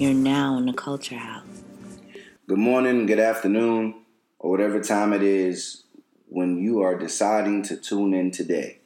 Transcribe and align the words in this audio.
You're 0.00 0.14
now 0.14 0.56
in 0.58 0.66
the 0.66 0.72
Qulture 0.72 1.18
House. 1.18 1.44
Good 2.46 2.58
morning, 2.58 3.06
good 3.06 3.18
afternoon, 3.18 3.94
or 4.38 4.50
whatever 4.50 4.80
time 4.80 5.12
it 5.12 5.22
is 5.22 5.84
when 6.28 6.58
you 6.58 6.80
are 6.80 6.96
deciding 6.96 7.62
to 7.64 7.76
tune 7.76 8.14
in 8.14 8.30
today. 8.30 8.78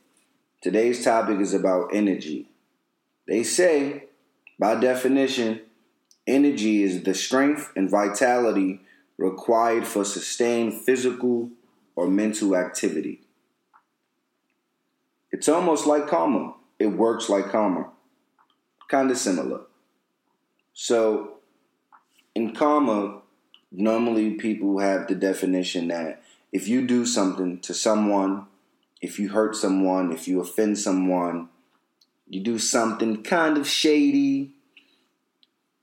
Today's 0.63 1.05
topic 1.05 1.39
is 1.39 1.55
about 1.55 1.95
energy. 1.95 2.49
They 3.29 3.43
say, 3.43 4.05
by 4.59 4.75
definition, 4.75 5.61
energy 6.27 6.82
is 6.82 7.02
the 7.02 7.14
strength 7.14 7.73
and 7.77 7.91
vitality 7.91 8.80
required 9.18 9.86
for 9.86 10.04
sustained 10.04 10.75
physical 10.75 11.50
or 11.94 12.08
mental 12.08 12.57
activity. 12.57 13.21
It's 15.30 15.49
almost 15.49 15.86
like 15.86 16.08
karma. 16.08 16.54
It 16.79 16.89
works 16.89 17.29
like 17.29 17.50
karma. 17.50 17.90
Kind 18.89 19.11
of 19.11 19.16
similar. 19.18 19.63
So, 20.75 21.39
in 22.35 22.54
karma, 22.54 23.22
normally 23.71 24.35
people 24.35 24.79
have 24.79 25.08
the 25.08 25.14
definition 25.14 25.89
that 25.89 26.22
if 26.50 26.68
you 26.68 26.86
do 26.86 27.07
something 27.07 27.61
to 27.61 27.72
someone, 27.72 28.46
if 29.00 29.18
you 29.18 29.30
hurt 29.30 29.57
someone, 29.57 30.13
if 30.13 30.29
you 30.29 30.41
offend 30.41 30.79
someone, 30.79 31.49
you 32.28 32.41
do 32.41 32.58
something 32.58 33.22
kind 33.22 33.56
of 33.56 33.66
shady, 33.66 34.52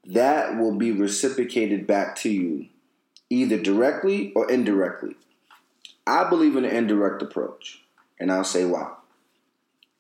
that 0.06 0.58
will 0.58 0.76
be 0.76 0.92
reciprocated 0.92 1.86
back 1.86 2.16
to 2.18 2.30
you, 2.30 2.68
either 3.30 3.58
directly 3.60 4.34
or 4.34 4.50
indirectly. 4.50 5.16
I 6.08 6.28
believe 6.30 6.56
in 6.56 6.66
an 6.66 6.76
indirect 6.76 7.22
approach, 7.22 7.82
and 8.20 8.32
I'll 8.32 8.44
say 8.44 8.66
why 8.66 8.92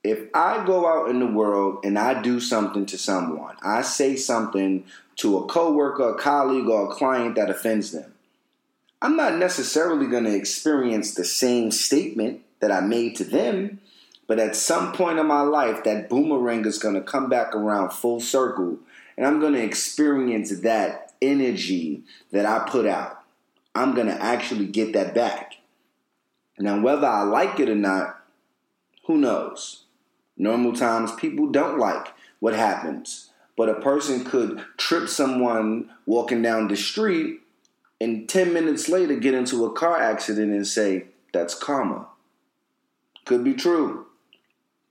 if 0.03 0.27
I 0.33 0.65
go 0.65 0.87
out 0.87 1.09
in 1.09 1.19
the 1.19 1.27
world 1.27 1.83
and 1.83 1.99
I 1.99 2.21
do 2.21 2.39
something 2.39 2.85
to 2.87 2.97
someone, 2.97 3.55
I 3.61 3.81
say 3.81 4.15
something 4.15 4.85
to 5.17 5.37
a 5.37 5.45
coworker, 5.45 6.11
a 6.11 6.17
colleague, 6.17 6.67
or 6.67 6.89
a 6.89 6.95
client 6.95 7.35
that 7.35 7.49
offends 7.49 7.91
them, 7.91 8.13
I'm 9.01 9.15
not 9.15 9.35
necessarily 9.35 10.07
going 10.07 10.23
to 10.23 10.35
experience 10.35 11.13
the 11.13 11.25
same 11.25 11.71
statement 11.71 12.41
that 12.59 12.71
I 12.71 12.81
made 12.81 13.15
to 13.17 13.23
them, 13.23 13.81
but 14.27 14.39
at 14.39 14.55
some 14.55 14.93
point 14.93 15.19
in 15.19 15.27
my 15.27 15.41
life, 15.41 15.83
that 15.83 16.09
boomerang 16.09 16.65
is 16.65 16.77
going 16.77 16.95
to 16.95 17.01
come 17.01 17.29
back 17.29 17.55
around 17.55 17.91
full 17.91 18.19
circle, 18.19 18.77
and 19.19 19.27
I'm 19.27 19.41
going 19.41 19.51
to 19.51 19.61
experience 19.61 20.61
that 20.61 21.11
energy 21.21 22.03
that 22.31 22.45
I 22.45 22.59
put 22.69 22.85
out. 22.85 23.21
I'm 23.75 23.93
going 23.93 24.07
to 24.07 24.13
actually 24.13 24.65
get 24.65 24.93
that 24.93 25.13
back. 25.13 25.55
Now, 26.57 26.79
whether 26.79 27.05
I 27.05 27.23
like 27.23 27.59
it 27.59 27.67
or 27.67 27.75
not, 27.75 28.17
who 29.07 29.17
knows? 29.17 29.83
Normal 30.37 30.71
times, 30.71 31.11
people 31.11 31.47
don't 31.47 31.77
like 31.77 32.13
what 32.39 32.53
happens. 32.53 33.31
But 33.57 33.67
a 33.67 33.81
person 33.81 34.23
could 34.23 34.63
trip 34.77 35.09
someone 35.09 35.89
walking 36.05 36.41
down 36.41 36.69
the 36.69 36.77
street 36.77 37.41
and 37.99 38.29
10 38.29 38.53
minutes 38.53 38.87
later 38.87 39.17
get 39.17 39.33
into 39.33 39.65
a 39.65 39.73
car 39.73 39.99
accident 39.99 40.53
and 40.53 40.65
say, 40.65 41.07
that's 41.33 41.55
karma. 41.55 42.07
Could 43.25 43.43
be 43.43 43.53
true. 43.53 44.05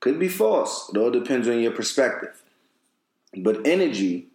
Could 0.01 0.19
be 0.19 0.29
false. 0.29 0.91
It 0.93 0.99
all 0.99 1.11
depends 1.11 1.49
on 1.49 1.61
your 1.61 1.73
perspective. 1.73 2.43
But 3.37 3.67
energy 3.67 4.29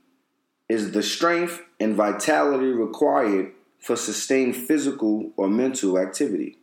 is 0.70 0.92
the 0.92 1.04
strength 1.04 1.62
and 1.80 1.96
vitality 1.96 2.68
required 2.68 3.52
for 3.80 3.96
sustained 3.96 4.56
physical 4.56 5.32
or 5.36 5.48
mental 5.48 6.00
activity. 6.00 6.58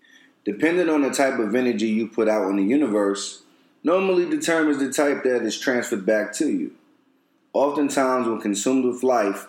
Depending 0.45 0.89
on 0.89 1.03
the 1.03 1.11
type 1.11 1.39
of 1.39 1.55
energy 1.55 1.89
you 1.89 2.09
put 2.09 2.29
out 2.29 2.49
in 2.49 2.57
the 2.57 2.63
universe, 2.63 3.43
normally 3.83 4.29
determines 4.29 4.79
the 4.79 4.93
type 4.93 5.23
that 5.25 5.43
is 5.43 5.59
transferred 5.59 6.07
back 6.07 6.33
to 6.35 6.49
you. 6.51 6.73
Oftentimes, 7.53 8.27
when 8.27 8.41
consumed 8.41 8.85
with 8.85 9.03
life, 9.03 9.49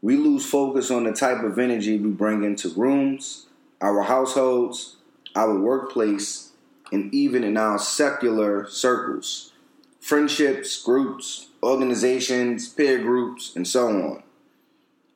we 0.00 0.16
lose 0.16 0.44
focus 0.44 0.90
on 0.90 1.04
the 1.04 1.12
type 1.12 1.42
of 1.44 1.58
energy 1.58 1.98
we 1.98 2.10
bring 2.10 2.42
into 2.42 2.70
rooms, 2.70 3.46
our 3.80 4.02
households, 4.02 4.96
our 5.36 5.56
workplace, 5.58 6.50
and 6.90 7.12
even 7.14 7.44
in 7.44 7.56
our 7.56 7.78
secular 7.78 8.66
circles, 8.66 9.52
friendships, 10.00 10.82
groups, 10.82 11.48
organizations, 11.62 12.68
peer 12.68 12.98
groups, 12.98 13.54
and 13.54 13.66
so 13.66 13.88
on. 13.88 14.22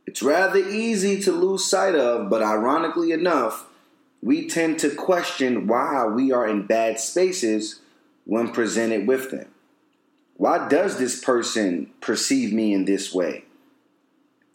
It's 0.07 0.23
rather 0.23 0.59
easy 0.59 1.21
to 1.23 1.33
lose 1.33 1.65
sight 1.65 1.97
of, 1.97 2.31
but 2.31 2.43
ironically 2.43 3.11
enough, 3.11 3.67
we 4.23 4.49
tend 4.49 4.79
to 4.81 4.95
question 4.95 5.67
why 5.67 6.07
we 6.07 6.33
are 6.33 6.49
in 6.49 6.67
bad 6.67 7.01
spaces 7.01 7.81
when 8.25 8.53
presented 8.53 9.07
with 9.07 9.31
them. 9.31 9.49
Why 10.37 10.69
does 10.69 10.99
this 10.99 11.25
person 11.25 11.91
perceive 12.01 12.53
me 12.53 12.73
in 12.73 12.85
this 12.85 13.13
way? 13.13 13.45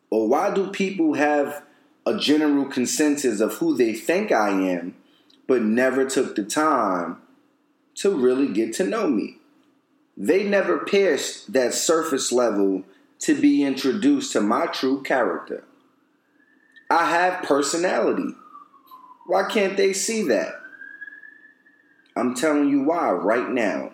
Or 0.10 0.28
why 0.28 0.54
do 0.54 0.72
people 0.72 1.16
have 1.16 1.64
a 2.06 2.18
general 2.18 2.66
consensus 2.66 3.40
of 3.40 3.56
who 3.56 3.76
they 3.76 3.94
think 3.94 4.32
I 4.32 4.50
am, 4.50 4.96
but 5.48 5.62
never 5.62 6.06
took 6.06 6.36
the 6.36 6.44
time 6.44 7.18
to 7.96 8.12
really 8.12 8.48
get 8.54 8.74
to 8.74 8.86
know 8.86 9.08
me? 9.08 9.38
They 10.22 10.44
never 10.44 10.78
pierced 10.78 11.52
that 11.54 11.74
surface 11.74 12.32
level 12.32 12.84
to 13.22 13.34
be 13.34 13.64
introduced 13.64 14.34
to 14.34 14.42
my 14.42 14.68
true 14.68 15.02
character. 15.02 15.64
I 16.92 17.10
have 17.10 17.42
personality. 17.42 18.36
Why 19.26 19.50
can't 19.50 19.76
they 19.78 19.94
see 19.94 20.22
that? 20.28 20.54
I'm 22.16 22.36
telling 22.36 22.70
you 22.70 22.84
why 22.84 23.10
right 23.10 23.50
now. 23.50 23.94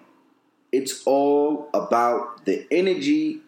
It's 0.70 1.02
all 1.06 1.70
about 1.74 2.44
the 2.44 2.68
energy 2.70 3.40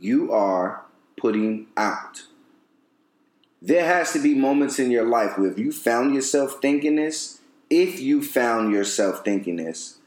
you 0.00 0.32
are 0.32 0.80
putting 1.18 1.66
out. 1.76 2.22
There 3.60 3.84
has 3.84 4.14
to 4.14 4.22
be 4.22 4.34
moments 4.34 4.78
in 4.78 4.90
your 4.90 5.06
life 5.06 5.36
where 5.36 5.50
if 5.50 5.58
you 5.58 5.72
found 5.72 6.14
yourself 6.14 6.62
thinking 6.62 6.96
this, 6.96 7.42
if 7.68 8.00
you 8.00 8.22
found 8.22 8.72
yourself 8.72 9.22
thinking 9.26 9.56
this, 9.56 9.98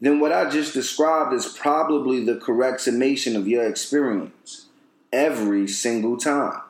then 0.00 0.20
what 0.20 0.32
I 0.32 0.50
just 0.50 0.74
described 0.74 1.32
is 1.32 1.46
probably 1.46 2.24
the 2.24 2.36
correct 2.36 2.82
summation 2.82 3.36
of 3.36 3.48
your 3.48 3.66
experience 3.66 4.66
every 5.12 5.66
single 5.68 6.16
time. 6.16 6.60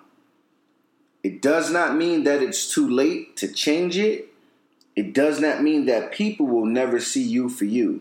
It 1.23 1.41
does 1.41 1.71
not 1.71 1.97
mean 1.97 2.25
that 2.25 2.43
it's 2.43 2.73
too 2.73 2.89
late 2.89 3.37
to 3.39 3.51
change 3.51 3.97
it 3.97 4.35
it 4.97 5.13
does 5.13 5.41
not 5.41 5.63
mean 5.63 5.87
that 5.87 6.13
people 6.13 6.47
will 6.47 6.67
never 6.67 7.01
see 7.01 7.23
you 7.23 7.49
for 7.49 7.65
you. 7.65 8.01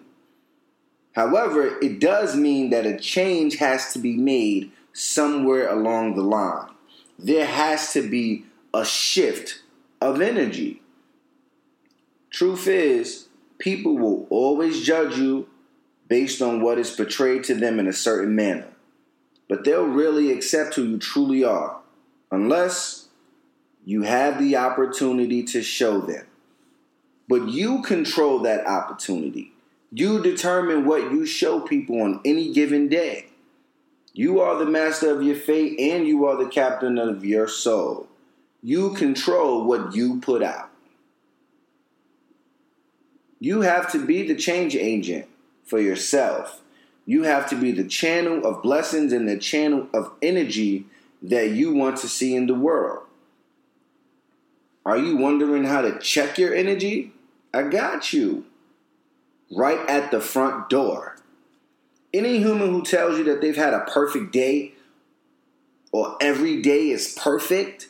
However, 1.13 1.79
it 1.81 1.99
does 1.99 2.35
mean 2.35 2.69
that 2.69 2.85
a 2.85 2.97
change 2.97 3.57
has 3.57 3.93
to 3.93 3.99
be 3.99 4.15
made 4.15 4.71
somewhere 4.93 5.69
along 5.69 6.15
the 6.15 6.21
line. 6.21 6.69
There 7.17 7.45
has 7.45 7.93
to 7.93 8.07
be 8.07 8.45
a 8.73 8.85
shift 8.85 9.61
of 10.01 10.21
energy. 10.21 10.81
Truth 12.29 12.67
is, 12.67 13.22
people 13.63 13.97
will 13.97 14.27
always 14.29 14.81
judge 14.81 15.17
you 15.17 15.47
based 16.09 16.41
on 16.41 16.61
what 16.61 16.77
is 16.77 16.91
portrayed 16.91 17.45
to 17.45 17.55
them 17.55 17.79
in 17.79 17.87
a 17.87 17.93
certain 17.93 18.35
manner. 18.35 18.67
But 19.47 19.63
they'll 19.63 19.85
really 19.85 20.33
accept 20.33 20.75
who 20.75 20.83
you 20.83 20.97
truly 20.97 21.45
are 21.45 21.77
unless 22.29 23.07
you 23.85 24.01
have 24.01 24.37
the 24.37 24.57
opportunity 24.57 25.43
to 25.43 25.63
show 25.63 26.01
them. 26.01 26.27
But 27.29 27.47
you 27.47 27.81
control 27.83 28.39
that 28.39 28.67
opportunity. 28.67 29.53
You 29.93 30.21
determine 30.21 30.85
what 30.85 31.13
you 31.13 31.25
show 31.25 31.61
people 31.61 32.01
on 32.01 32.19
any 32.25 32.51
given 32.51 32.89
day. 32.89 33.27
You 34.11 34.41
are 34.41 34.57
the 34.57 34.69
master 34.69 35.09
of 35.15 35.23
your 35.23 35.37
fate 35.37 35.79
and 35.79 36.05
you 36.05 36.25
are 36.25 36.35
the 36.35 36.49
captain 36.49 36.97
of 36.97 37.23
your 37.23 37.47
soul. 37.47 38.07
You 38.61 38.93
control 38.93 39.63
what 39.63 39.95
you 39.95 40.19
put 40.19 40.43
out. 40.43 40.69
You 43.43 43.59
have 43.59 43.91
to 43.91 43.99
be 43.99 44.25
the 44.25 44.35
change 44.35 44.73
agent 44.73 45.27
for 45.65 45.77
yourself. 45.77 46.61
You 47.05 47.23
have 47.23 47.49
to 47.49 47.57
be 47.57 47.73
the 47.73 47.83
channel 47.83 48.45
of 48.45 48.63
blessings 48.63 49.11
and 49.11 49.27
the 49.27 49.37
channel 49.37 49.89
of 49.93 50.13
energy 50.21 50.85
that 51.21 51.49
you 51.49 51.73
want 51.73 51.97
to 51.97 52.07
see 52.07 52.37
in 52.37 52.47
the 52.47 52.53
world. 52.53 53.03
Are 54.85 54.97
you 54.97 55.17
wondering 55.17 55.65
how 55.65 55.81
to 55.81 55.99
check 55.99 56.37
your 56.37 56.55
energy? 56.55 57.11
I 57.53 57.63
got 57.63 58.13
you. 58.13 58.45
Right 59.51 59.89
at 59.89 60.09
the 60.09 60.21
front 60.21 60.69
door. 60.69 61.17
Any 62.13 62.37
human 62.37 62.69
who 62.69 62.81
tells 62.81 63.17
you 63.17 63.25
that 63.25 63.41
they've 63.41 63.57
had 63.57 63.73
a 63.73 63.81
perfect 63.81 64.31
day 64.31 64.71
or 65.91 66.15
every 66.21 66.61
day 66.61 66.91
is 66.91 67.13
perfect, 67.21 67.89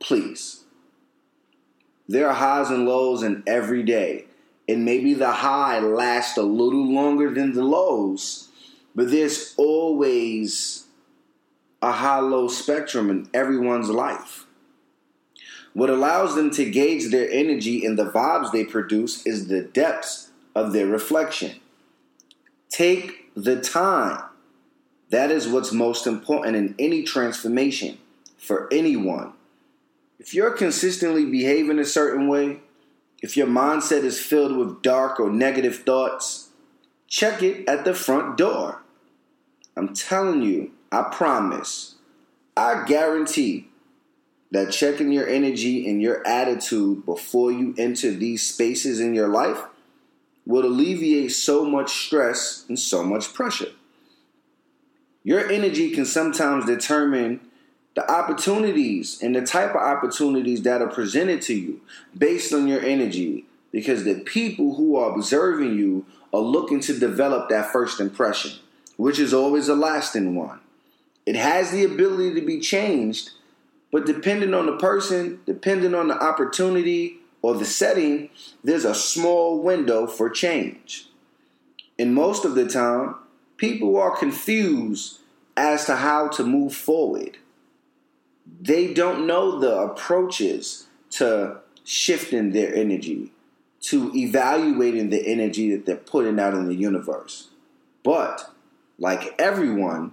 please. 0.00 0.61
There 2.08 2.28
are 2.28 2.34
highs 2.34 2.70
and 2.70 2.86
lows 2.86 3.22
in 3.22 3.42
every 3.46 3.82
day. 3.82 4.26
And 4.68 4.84
maybe 4.84 5.14
the 5.14 5.32
high 5.32 5.80
lasts 5.80 6.36
a 6.36 6.42
little 6.42 6.86
longer 6.92 7.30
than 7.30 7.52
the 7.52 7.64
lows, 7.64 8.48
but 8.94 9.10
there's 9.10 9.54
always 9.56 10.86
a 11.82 11.90
high 11.90 12.20
low 12.20 12.46
spectrum 12.48 13.10
in 13.10 13.28
everyone's 13.34 13.90
life. 13.90 14.46
What 15.74 15.90
allows 15.90 16.34
them 16.34 16.50
to 16.52 16.70
gauge 16.70 17.10
their 17.10 17.30
energy 17.30 17.84
and 17.84 17.98
the 17.98 18.10
vibes 18.10 18.52
they 18.52 18.64
produce 18.64 19.26
is 19.26 19.48
the 19.48 19.62
depths 19.62 20.30
of 20.54 20.72
their 20.72 20.86
reflection. 20.86 21.60
Take 22.68 23.30
the 23.34 23.60
time. 23.60 24.22
That 25.10 25.30
is 25.30 25.48
what's 25.48 25.72
most 25.72 26.06
important 26.06 26.56
in 26.56 26.74
any 26.78 27.02
transformation 27.02 27.98
for 28.36 28.68
anyone. 28.72 29.32
If 30.22 30.34
you're 30.34 30.52
consistently 30.52 31.24
behaving 31.24 31.80
a 31.80 31.84
certain 31.84 32.28
way, 32.28 32.60
if 33.20 33.36
your 33.36 33.48
mindset 33.48 34.04
is 34.04 34.20
filled 34.20 34.56
with 34.56 34.80
dark 34.80 35.18
or 35.18 35.28
negative 35.28 35.78
thoughts, 35.78 36.50
check 37.08 37.42
it 37.42 37.68
at 37.68 37.84
the 37.84 37.92
front 37.92 38.36
door. 38.36 38.84
I'm 39.76 39.92
telling 39.92 40.42
you, 40.42 40.70
I 40.92 41.08
promise, 41.10 41.96
I 42.56 42.84
guarantee 42.86 43.66
that 44.52 44.70
checking 44.70 45.10
your 45.10 45.26
energy 45.26 45.90
and 45.90 46.00
your 46.00 46.24
attitude 46.24 47.04
before 47.04 47.50
you 47.50 47.74
enter 47.76 48.12
these 48.12 48.48
spaces 48.48 49.00
in 49.00 49.14
your 49.14 49.26
life 49.26 49.64
will 50.46 50.64
alleviate 50.64 51.32
so 51.32 51.64
much 51.64 51.90
stress 52.06 52.64
and 52.68 52.78
so 52.78 53.02
much 53.02 53.34
pressure. 53.34 53.72
Your 55.24 55.50
energy 55.50 55.90
can 55.90 56.06
sometimes 56.06 56.64
determine 56.64 57.40
the 57.94 58.10
opportunities 58.10 59.22
and 59.22 59.36
the 59.36 59.42
type 59.42 59.70
of 59.70 59.76
opportunities 59.76 60.62
that 60.62 60.80
are 60.80 60.88
presented 60.88 61.42
to 61.42 61.54
you 61.54 61.80
based 62.16 62.52
on 62.52 62.66
your 62.66 62.80
energy 62.80 63.44
because 63.70 64.04
the 64.04 64.20
people 64.20 64.74
who 64.74 64.96
are 64.96 65.14
observing 65.14 65.76
you 65.76 66.06
are 66.32 66.40
looking 66.40 66.80
to 66.80 66.98
develop 66.98 67.48
that 67.48 67.72
first 67.72 68.00
impression, 68.00 68.52
which 68.96 69.18
is 69.18 69.34
always 69.34 69.68
a 69.68 69.74
lasting 69.74 70.34
one. 70.34 70.60
It 71.26 71.36
has 71.36 71.70
the 71.70 71.84
ability 71.84 72.34
to 72.40 72.46
be 72.46 72.60
changed 72.60 73.30
but 73.92 74.06
depending 74.06 74.54
on 74.54 74.66
the 74.66 74.78
person, 74.78 75.40
depending 75.44 75.94
on 75.94 76.08
the 76.08 76.20
opportunity 76.20 77.18
or 77.42 77.54
the 77.54 77.66
setting, 77.66 78.30
there's 78.64 78.86
a 78.86 78.94
small 78.94 79.62
window 79.62 80.06
for 80.06 80.30
change. 80.30 81.06
And 81.98 82.14
most 82.14 82.46
of 82.46 82.54
the 82.54 82.66
time, 82.66 83.16
people 83.58 83.96
are 83.98 84.16
confused 84.16 85.18
as 85.56 85.84
to 85.84 85.96
how 85.96 86.28
to 86.28 86.42
move 86.42 86.74
forward. 86.74 87.36
They 88.60 88.92
don't 88.92 89.26
know 89.26 89.58
the 89.58 89.76
approaches 89.76 90.86
to 91.10 91.58
shifting 91.84 92.52
their 92.52 92.74
energy, 92.74 93.32
to 93.82 94.14
evaluating 94.14 95.10
the 95.10 95.26
energy 95.26 95.70
that 95.72 95.86
they're 95.86 95.96
putting 95.96 96.38
out 96.38 96.54
in 96.54 96.66
the 96.66 96.74
universe. 96.74 97.48
But, 98.02 98.50
like 98.98 99.34
everyone, 99.38 100.12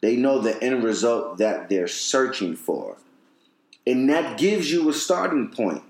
they 0.00 0.16
know 0.16 0.38
the 0.38 0.62
end 0.62 0.82
result 0.84 1.38
that 1.38 1.68
they're 1.68 1.88
searching 1.88 2.56
for. 2.56 2.96
And 3.86 4.08
that 4.10 4.38
gives 4.38 4.70
you 4.70 4.88
a 4.88 4.92
starting 4.92 5.48
point. 5.48 5.82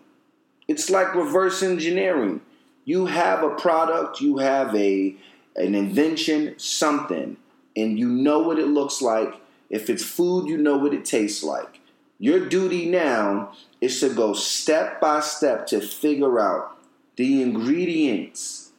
It's 0.69 0.89
like 0.89 1.15
reverse 1.15 1.63
engineering. 1.63 2.41
You 2.85 3.07
have 3.07 3.43
a 3.43 3.55
product, 3.55 4.21
you 4.21 4.39
have 4.39 4.75
a 4.75 5.17
an 5.55 5.75
invention, 5.75 6.55
something, 6.59 7.37
and 7.77 7.99
you 7.99 8.09
know 8.09 8.41
what 8.41 8.59
it 8.59 8.69
looks 8.69 9.03
like. 9.03 9.35
If 9.73 9.89
it's 9.89 10.05
food, 10.05 10.49
you 10.49 10.59
know 10.59 10.77
what 10.77 10.95
it 10.95 11.05
tastes 11.05 11.43
like. 11.43 11.81
Your 12.19 12.47
duty 12.49 12.89
now 12.89 13.53
is 13.81 13.99
to 14.01 14.11
go 14.11 14.35
step 14.35 15.01
by 15.01 15.21
step 15.21 15.67
to 15.69 15.81
figure 15.81 16.39
out 16.39 16.79
the 17.17 17.43
ingredients. 17.43 18.71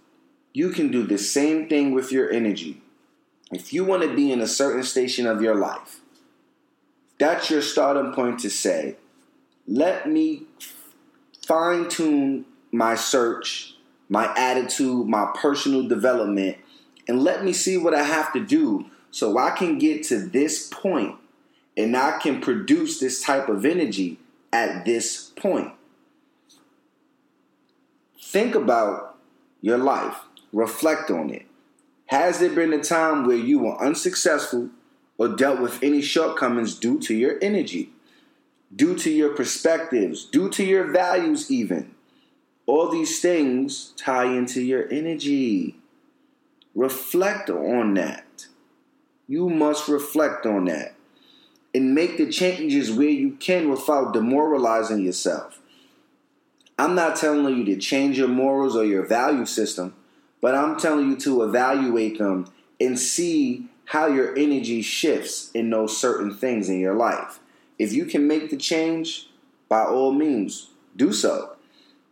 You 0.54 0.70
can 0.70 0.92
do 0.92 1.06
the 1.06 1.18
same 1.18 1.68
thing 1.68 1.94
with 1.94 2.12
your 2.12 2.32
energy. 2.32 2.82
If 3.52 3.74
you 3.74 3.84
want 3.84 4.04
to 4.04 4.16
be 4.16 4.32
in 4.32 4.40
a 4.40 4.48
certain 4.48 4.84
station 4.84 5.28
of 5.28 5.42
your 5.42 5.56
life, 5.56 6.00
that's 7.20 7.50
your 7.50 7.62
starting 7.62 8.14
point 8.14 8.40
to 8.42 8.50
say, 8.50 8.96
let 9.68 10.08
me 10.08 10.44
fine 11.46 11.90
tune 11.90 12.46
my 12.72 12.96
search, 12.96 13.76
my 14.10 14.34
attitude, 14.38 15.08
my 15.08 15.32
personal 15.36 15.88
development, 15.88 16.58
and 17.08 17.24
let 17.24 17.44
me 17.44 17.52
see 17.52 17.78
what 17.78 17.94
I 17.94 18.04
have 18.04 18.32
to 18.34 18.40
do 18.40 18.86
so 19.14 19.38
I 19.38 19.52
can 19.52 19.78
get 19.78 20.04
to 20.06 20.18
this 20.18 20.68
point 20.68 21.16
and 21.78 21.96
I 21.96 22.18
can 22.18 22.42
produce 22.42 23.00
this 23.00 23.22
type 23.22 23.48
of 23.48 23.64
energy 23.64 24.18
at 24.52 24.86
this 24.86 25.32
point. 25.36 25.72
Think 28.20 28.56
about 28.56 29.16
your 29.62 29.78
life, 29.78 30.18
reflect 30.52 31.12
on 31.12 31.30
it. 31.30 31.46
Has 32.08 32.40
there 32.40 32.50
been 32.50 32.74
a 32.74 32.82
time 32.82 33.28
where 33.28 33.38
you 33.38 33.60
were 33.60 33.80
unsuccessful 33.80 34.72
or 35.20 35.28
dealt 35.28 35.62
with 35.62 35.84
any 35.84 36.02
shortcomings 36.02 36.74
due 36.74 37.00
to 37.02 37.14
your 37.14 37.38
energy, 37.40 37.92
due 38.76 38.96
to 38.98 39.12
your 39.12 39.36
perspectives, 39.36 40.26
due 40.26 40.50
to 40.50 40.66
your 40.66 40.86
values, 40.86 41.52
even? 41.52 41.94
All 42.66 42.90
these 42.90 43.22
things 43.22 43.94
tie 43.96 44.26
into 44.26 44.60
your 44.64 44.92
energy. 44.92 45.76
Reflect 46.74 47.52
on 47.52 47.94
that. 47.94 48.26
You 49.28 49.50
must 49.50 49.88
reflect 49.88 50.46
on 50.46 50.66
that 50.66 50.96
and 51.74 51.96
make 51.96 52.18
the 52.18 52.30
changes 52.30 52.92
where 52.92 53.10
you 53.10 53.32
can 53.40 53.70
without 53.70 54.14
demoralizing 54.14 55.02
yourself. 55.02 55.60
I'm 56.78 56.96
not 56.96 57.16
telling 57.16 57.58
you 57.58 57.66
to 57.66 57.78
change 57.78 58.18
your 58.18 58.28
morals 58.28 58.76
or 58.76 58.84
your 58.86 59.06
value 59.06 59.46
system. 59.46 59.96
But 60.44 60.56
I'm 60.56 60.78
telling 60.78 61.10
you 61.10 61.16
to 61.20 61.44
evaluate 61.44 62.18
them 62.18 62.48
and 62.78 63.00
see 63.00 63.70
how 63.86 64.08
your 64.08 64.38
energy 64.38 64.82
shifts 64.82 65.50
in 65.54 65.70
those 65.70 65.96
certain 65.96 66.36
things 66.36 66.68
in 66.68 66.82
your 66.82 66.96
life. 66.96 67.40
If 67.80 67.94
you 67.94 68.04
can 68.04 68.28
make 68.28 68.50
the 68.50 68.58
change, 68.58 69.30
by 69.70 69.86
all 69.86 70.12
means, 70.12 70.68
do 70.98 71.14
so. 71.14 71.56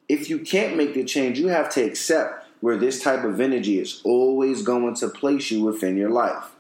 If 0.08 0.30
you 0.30 0.40
can't 0.40 0.78
make 0.78 0.94
the 0.94 1.04
change, 1.04 1.40
you 1.40 1.50
have 1.50 1.70
to 1.72 1.84
accept 1.84 2.46
where 2.62 2.78
this 2.78 3.04
type 3.04 3.26
of 3.26 3.42
energy 3.42 3.80
is 3.80 4.02
always 4.06 4.62
going 4.62 4.96
to 4.96 5.10
place 5.10 5.52
you 5.52 5.66
within 5.66 5.98
your 5.98 6.10
life. 6.10 6.52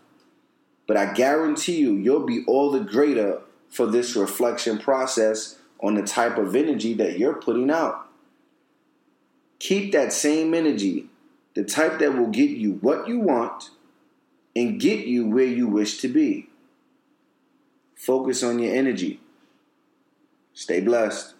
But 0.91 0.97
I 0.97 1.13
guarantee 1.13 1.77
you, 1.77 1.93
you'll 1.93 2.25
be 2.25 2.43
all 2.47 2.69
the 2.69 2.81
greater 2.81 3.39
for 3.69 3.85
this 3.85 4.13
reflection 4.17 4.77
process 4.77 5.57
on 5.79 5.95
the 5.95 6.01
type 6.01 6.37
of 6.37 6.53
energy 6.53 6.93
that 6.95 7.17
you're 7.17 7.39
putting 7.39 7.71
out. 7.71 8.09
Keep 9.59 9.93
that 9.93 10.11
same 10.11 10.53
energy 10.53 11.05
the 11.53 11.63
type 11.63 11.99
that 11.99 12.17
will 12.17 12.27
get 12.27 12.49
you 12.49 12.73
what 12.81 13.07
you 13.07 13.19
want 13.19 13.69
and 14.53 14.81
get 14.81 15.05
you 15.05 15.29
where 15.29 15.45
you 15.45 15.65
wish 15.65 15.99
to 15.99 16.09
be. 16.09 16.49
Focus 17.95 18.43
on 18.43 18.59
your 18.59 18.75
energy. 18.75 19.21
Stay 20.53 20.81
blessed. 20.81 21.35